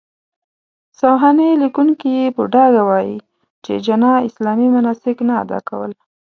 [0.99, 3.17] سوانح ليکونکي يې په ډاګه وايي،
[3.63, 5.91] چې جناح اسلامي مناسک نه اداء کول.